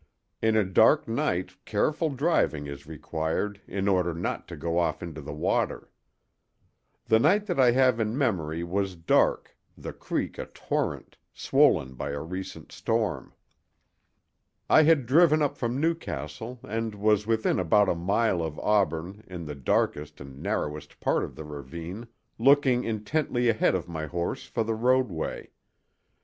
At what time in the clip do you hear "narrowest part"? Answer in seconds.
20.41-21.23